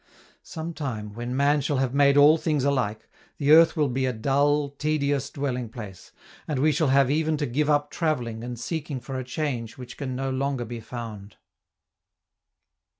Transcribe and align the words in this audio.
Some 0.41 0.73
time, 0.73 1.13
when 1.13 1.35
man 1.37 1.61
shall 1.61 1.77
have 1.77 1.93
made 1.93 2.17
all 2.17 2.35
things 2.35 2.63
alike, 2.65 3.07
the 3.37 3.51
earth 3.51 3.77
will 3.77 3.87
be 3.87 4.07
a 4.07 4.13
dull, 4.13 4.69
tedious 4.69 5.29
dwelling 5.29 5.69
place, 5.69 6.11
and 6.47 6.57
we 6.59 6.71
shall 6.71 6.87
have 6.87 7.11
even 7.11 7.37
to 7.37 7.45
give 7.45 7.69
up 7.69 7.91
travelling 7.91 8.43
and 8.43 8.59
seeking 8.59 8.99
for 8.99 9.19
a 9.19 9.23
change 9.23 9.77
which 9.77 9.97
can 9.97 10.15
no 10.15 10.31
longer 10.31 10.65
be 10.65 10.79
found. 10.79 11.35